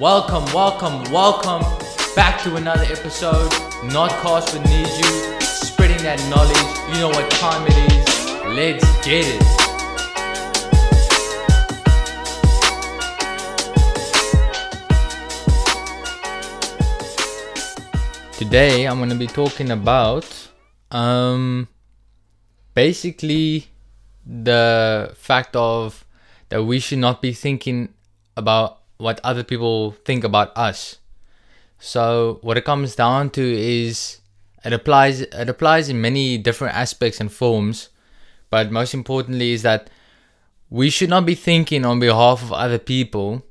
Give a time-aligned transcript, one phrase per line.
[0.00, 1.62] Welcome, welcome, welcome
[2.16, 3.48] back to another episode.
[3.92, 6.58] Not Nodcast with Niju, spreading that knowledge.
[6.92, 8.04] You know what time it is.
[8.42, 9.40] Let's get it.
[18.36, 20.26] Today I'm gonna be talking about
[20.90, 21.68] um
[22.74, 23.68] basically
[24.26, 26.04] the fact of
[26.48, 27.94] that we should not be thinking
[28.36, 30.96] about what other people think about us.
[31.78, 34.20] So what it comes down to is
[34.64, 37.90] it applies it applies in many different aspects and forms,
[38.48, 39.90] but most importantly is that
[40.70, 43.44] we should not be thinking on behalf of other people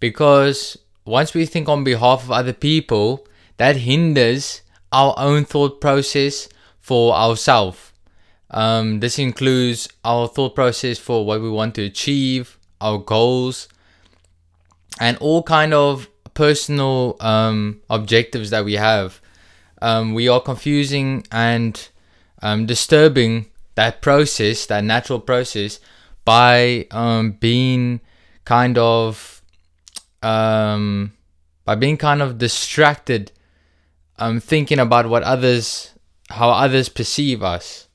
[0.00, 3.26] because once we think on behalf of other people,
[3.58, 6.48] that hinders our own thought process
[6.80, 7.92] for ourselves.
[8.50, 13.68] Um, this includes our thought process for what we want to achieve, our goals,
[15.00, 19.20] and all kind of personal um, objectives that we have.
[19.82, 21.88] Um, we are confusing and
[22.42, 25.80] um, disturbing that process, that natural process,
[26.26, 28.00] by um, being
[28.44, 29.42] kind of
[30.22, 31.14] um,
[31.64, 33.32] by being kind of distracted,
[34.18, 35.94] um, thinking about what others,
[36.28, 37.88] how others perceive us.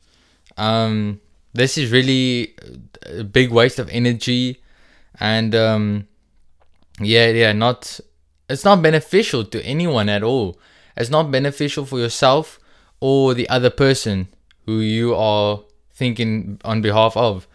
[1.53, 2.55] This is really
[3.05, 4.61] a big waste of energy,
[5.19, 5.53] and
[6.99, 7.99] yeah, yeah, not
[8.49, 10.59] it's not beneficial to anyone at all.
[10.95, 12.59] It's not beneficial for yourself
[12.99, 14.27] or the other person
[14.65, 17.47] who you are thinking on behalf of.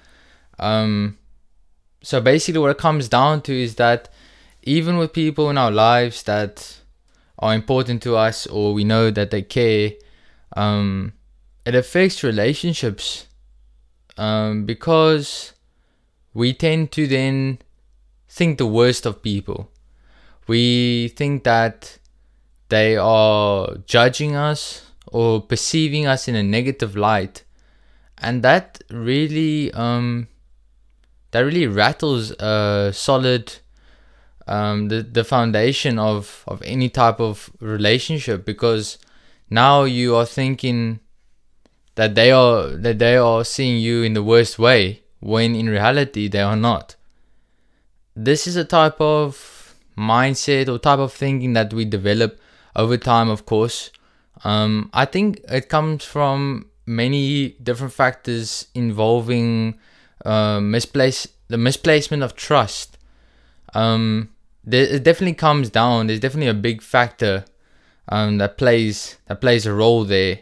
[0.59, 1.19] Um,
[2.03, 4.09] so basically, what it comes down to is that
[4.63, 6.81] even with people in our lives that
[7.39, 9.93] are important to us or we know that they care,
[10.57, 11.13] um,
[11.65, 13.27] it affects relationships
[14.19, 15.53] um, because
[16.35, 17.59] we tend to then
[18.31, 19.71] think the worst of people.
[20.47, 21.99] We think that
[22.69, 27.43] they are judging us or perceiving us in a negative light.
[28.19, 30.29] And that really um
[31.33, 33.53] that really rattles a solid
[34.47, 38.99] um the, the foundation of, of any type of relationship because
[39.49, 41.01] now you are thinking
[41.97, 46.29] that they are that they are seeing you in the worst way when in reality
[46.29, 46.97] they are not
[48.25, 52.39] this is a type of mindset or type of thinking that we develop
[52.77, 53.91] over time, of course.
[54.45, 59.79] Um, I think it comes from many different factors involving
[60.25, 62.99] uh, misplace the misplacement of trust.
[63.75, 64.31] Um,
[64.65, 66.07] there, it definitely comes down.
[66.07, 67.45] There's definitely a big factor
[68.09, 70.41] um, that plays that plays a role there,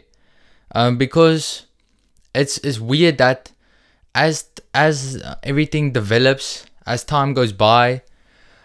[0.75, 1.65] um, because
[2.35, 3.51] it's it's weird that
[4.13, 8.01] as as everything develops as time goes by,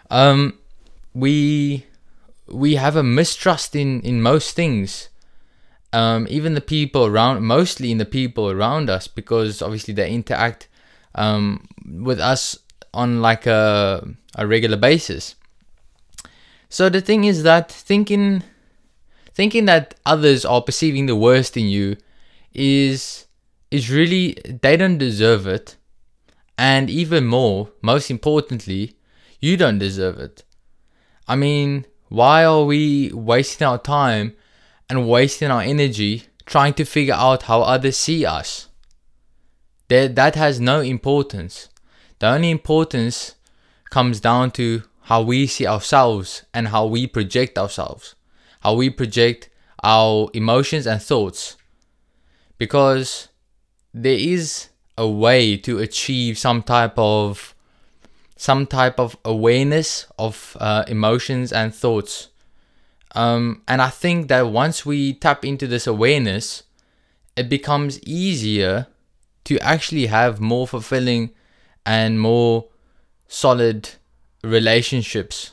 [0.09, 0.57] um,
[1.13, 1.85] we
[2.47, 5.09] we have a mistrust in in most things.
[5.93, 10.67] Um, even the people around, mostly in the people around us, because obviously they interact
[11.13, 12.57] um, with us
[12.93, 14.05] on like a
[14.35, 15.35] a regular basis.
[16.67, 18.43] So the thing is that thinking
[19.33, 21.95] thinking that others are perceiving the worst in you
[22.53, 23.27] is
[23.69, 25.77] is really they don't deserve it
[26.57, 28.95] and even more, most importantly,
[29.39, 30.43] you don't deserve it.
[31.27, 34.35] I mean, why are we wasting our time
[34.89, 38.67] and wasting our energy trying to figure out how others see us?
[39.89, 41.69] That, that has no importance.
[42.19, 43.35] The only importance
[43.89, 48.15] comes down to how we see ourselves and how we project ourselves,
[48.61, 49.49] how we project
[49.83, 51.57] our emotions and thoughts.
[52.57, 53.27] Because
[53.93, 57.53] there is a way to achieve some type of
[58.37, 62.29] some type of awareness of uh, emotions and thoughts.
[63.13, 66.63] Um, and I think that once we tap into this awareness,
[67.37, 68.87] it becomes easier
[69.45, 71.29] to actually have more fulfilling
[71.85, 72.65] and more
[73.27, 73.89] solid
[74.43, 75.51] relationships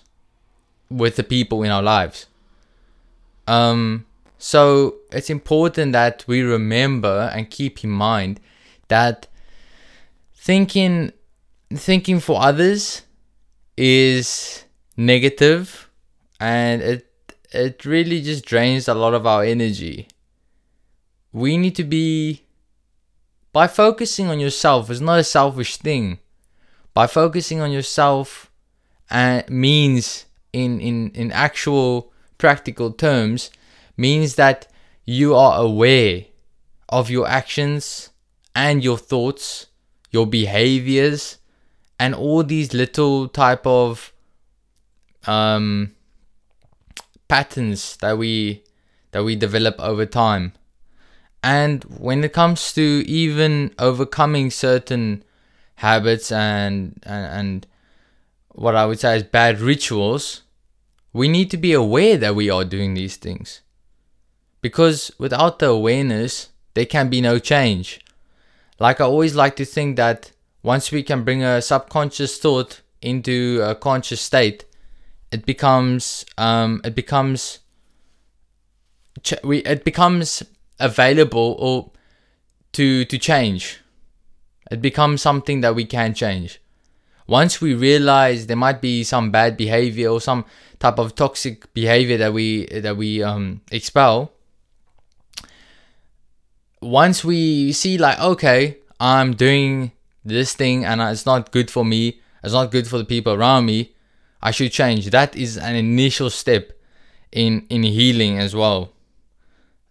[0.90, 2.26] with the people in our lives.
[3.46, 4.06] Um,
[4.38, 8.40] so it's important that we remember and keep in mind
[8.88, 9.28] that
[10.42, 11.12] thinking
[11.72, 13.02] thinking for others
[13.76, 14.64] is
[14.96, 15.88] negative
[16.40, 17.06] and it
[17.52, 20.08] it really just drains a lot of our energy.
[21.32, 22.42] We need to be
[23.52, 26.18] by focusing on yourself is not a selfish thing.
[26.92, 28.50] By focusing on yourself
[29.10, 33.50] and uh, means in, in, in actual practical terms
[33.96, 34.66] means that
[35.04, 36.24] you are aware
[36.88, 38.10] of your actions
[38.54, 39.66] and your thoughts
[40.12, 41.38] your behaviors
[41.98, 44.12] and all these little type of
[45.26, 45.92] um,
[47.28, 48.62] patterns that we
[49.12, 50.52] that we develop over time.
[51.42, 55.24] And when it comes to even overcoming certain
[55.76, 57.66] habits and, and and
[58.50, 60.42] what I would say is bad rituals,
[61.12, 63.60] we need to be aware that we are doing these things.
[64.60, 68.00] Because without the awareness, there can be no change.
[68.82, 70.32] Like I always like to think that
[70.64, 74.64] once we can bring a subconscious thought into a conscious state,
[75.30, 77.60] it becomes um, it becomes
[79.22, 80.42] ch- we it becomes
[80.80, 81.92] available or
[82.72, 83.78] to to change.
[84.68, 86.60] It becomes something that we can change.
[87.28, 90.44] Once we realize there might be some bad behavior or some
[90.80, 94.32] type of toxic behavior that we that we um, expel,
[96.82, 99.92] once we see like okay, I'm doing
[100.24, 103.66] this thing and it's not good for me, it's not good for the people around
[103.66, 103.94] me,
[104.42, 105.10] I should change.
[105.10, 106.72] That is an initial step
[107.30, 108.92] in in healing as well.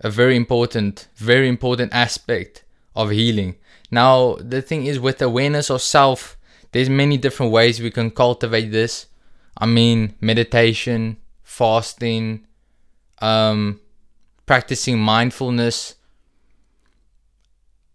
[0.01, 2.63] A very important, very important aspect
[2.95, 3.55] of healing.
[3.89, 6.37] Now, the thing is with awareness of self,
[6.71, 9.07] there's many different ways we can cultivate this.
[9.57, 12.47] I mean, meditation, fasting,
[13.21, 13.79] um,
[14.45, 15.95] practicing mindfulness,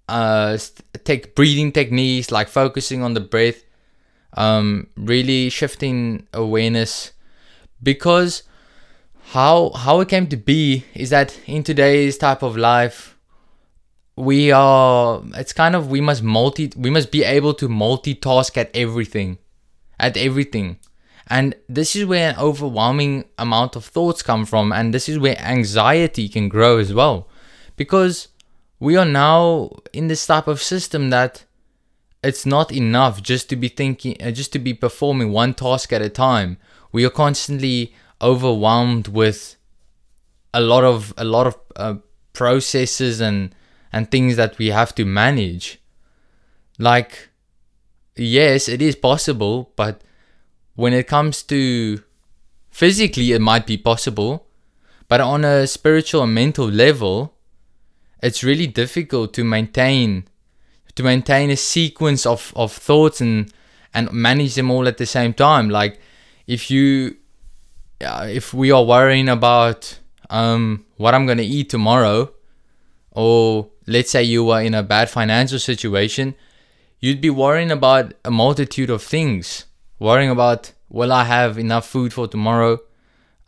[0.09, 0.59] uh,
[1.05, 3.65] take breathing techniques like focusing on the breath,
[4.35, 7.13] um, really shifting awareness,
[7.83, 8.43] because
[9.33, 13.19] how how it came to be is that in today's type of life,
[14.17, 18.71] we are it's kind of we must multi we must be able to multitask at
[18.75, 19.39] everything,
[19.99, 20.79] at everything.
[21.29, 25.37] And this is where an overwhelming amount of thoughts come from, and this is where
[25.41, 27.29] anxiety can grow as well.
[27.77, 28.29] Because
[28.79, 31.45] we are now in this type of system that
[32.23, 36.03] it's not enough just to be thinking uh, just to be performing one task at
[36.03, 36.59] a time.
[36.93, 39.57] We are constantly overwhelmed with
[40.53, 41.95] a lot of a lot of uh,
[42.33, 43.55] processes and
[43.93, 45.81] and things that we have to manage.
[46.79, 47.31] Like
[48.17, 50.03] yes it is possible but
[50.75, 52.03] when it comes to
[52.71, 54.47] physically it might be possible
[55.09, 57.36] but on a spiritual and mental level
[58.23, 60.29] it's really difficult to maintain
[60.95, 63.53] to maintain a sequence of, of thoughts and
[63.95, 65.71] and manage them all at the same time.
[65.71, 66.01] Like
[66.47, 67.17] if you
[68.01, 69.99] if we are worrying about
[70.29, 72.31] um what i'm going to eat tomorrow
[73.13, 76.35] or let's say you are in a bad financial situation
[77.01, 79.67] you'd be worrying about a multitude of things.
[79.99, 82.79] Worrying about will i have enough food for tomorrow?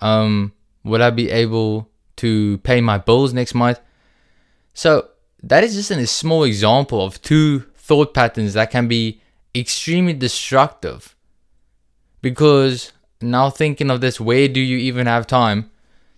[0.01, 3.81] Um will i be able to pay my bills next month
[4.79, 5.09] so
[5.43, 9.21] that is just a small example of two thought patterns that can be
[9.53, 11.17] extremely destructive.
[12.23, 15.69] Because now thinking of this, where do you even have time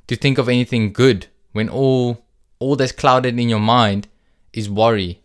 [0.08, 2.22] to think of anything good when all
[2.58, 4.08] all that's clouded in your mind
[4.52, 5.22] is worry?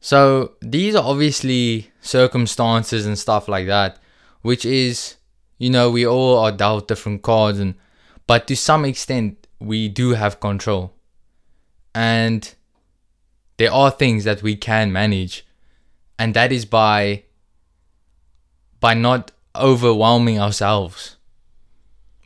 [0.00, 3.98] So these are obviously circumstances and stuff like that,
[4.42, 5.16] which is,
[5.58, 7.74] you know, we all are dealt different cards and
[8.28, 10.94] but to some extent we do have control.
[11.94, 12.54] And
[13.56, 15.46] there are things that we can manage.
[16.18, 17.24] And that is by
[18.80, 21.16] by not overwhelming ourselves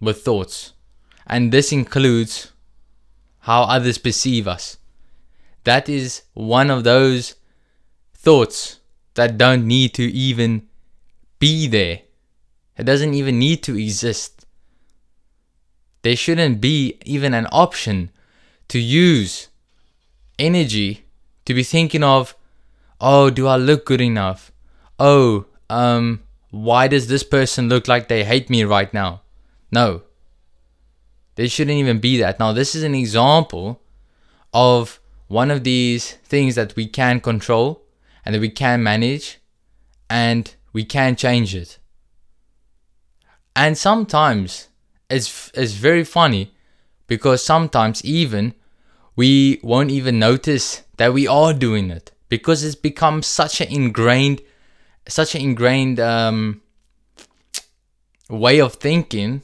[0.01, 0.73] with thoughts.
[1.27, 2.53] And this includes
[3.41, 4.79] how others perceive us.
[5.65, 7.35] That is one of those
[8.15, 8.81] thoughts
[9.15, 10.67] that don't need to even
[11.39, 12.01] be there.
[12.77, 14.36] It doesn't even need to exist.
[16.07, 18.13] There shouldn't be even an option
[18.69, 19.49] to use
[20.39, 21.05] energy
[21.47, 22.37] to be thinking of,
[23.01, 24.53] oh, do I look good enough?
[25.01, 26.23] Oh, um,
[26.53, 29.23] why does this person look like they hate me right now?
[29.73, 30.03] No.
[31.35, 32.39] There shouldn't even be that.
[32.39, 33.83] Now, this is an example
[34.55, 37.83] of one of these things that we can control
[38.25, 39.41] and that we can manage
[40.09, 41.81] and we can change it.
[43.57, 44.69] And sometimes
[45.09, 46.53] it's it's very funny
[47.07, 48.55] because sometimes even
[49.15, 54.43] we won't even notice that we are doing it because it's become such an ingrained
[55.09, 56.61] such an ingrained um,
[58.29, 59.43] way of thinking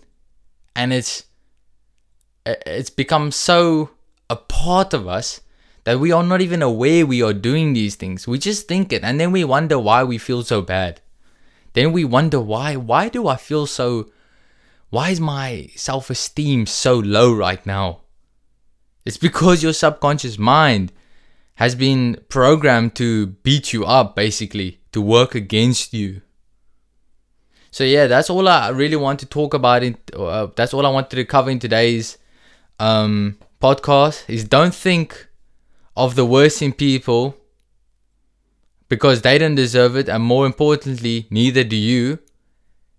[0.75, 1.25] and it's
[2.45, 3.91] it's become so
[4.29, 5.41] a part of us
[5.85, 8.27] that we are not even aware we are doing these things.
[8.27, 11.01] We just think it and then we wonder why we feel so bad.
[11.75, 14.11] Then we wonder why why do i feel so
[14.93, 18.03] why is my self-esteem so low right now
[19.05, 20.93] it's because your subconscious mind
[21.57, 26.23] has been programmed to beat you up, basically, to work against you.
[27.71, 29.83] So yeah, that's all I really want to talk about.
[29.83, 32.19] In uh, that's all I wanted to cover in today's
[32.79, 34.29] um, podcast.
[34.29, 35.29] Is don't think
[35.97, 37.37] of the worst in people
[38.89, 42.19] because they don't deserve it, and more importantly, neither do you.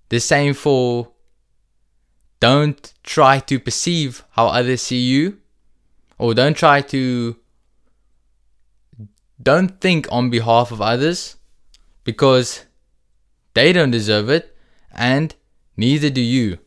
[0.09, 1.09] The same for
[2.43, 5.37] don't try to perceive how others see you,
[6.17, 7.37] or don't try to
[9.41, 11.37] don't think on behalf of others
[12.03, 12.65] because
[13.53, 14.57] they don't deserve it
[14.91, 15.35] and
[15.77, 16.57] neither do you.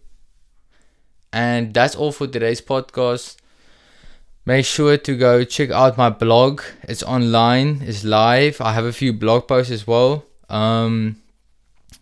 [1.31, 3.37] And that's all for today's podcast.
[4.47, 6.63] Make sure to go check out my blog.
[6.85, 8.63] It's online, it's live.
[8.63, 10.25] I have a few blog posts as well.
[10.49, 11.17] Um,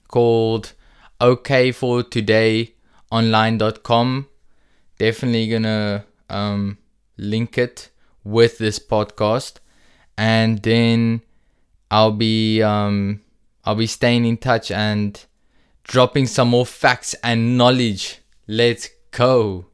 [0.06, 0.74] called
[1.20, 2.73] okay for today
[3.10, 4.28] online.com.
[4.98, 6.78] Definitely gonna um,
[7.16, 7.90] link it
[8.22, 9.58] with this podcast.
[10.16, 11.22] And then
[11.90, 13.20] I'll be um,
[13.64, 15.24] I'll be staying in touch and
[15.82, 18.20] dropping some more facts and knowledge.
[18.46, 19.66] Let's go.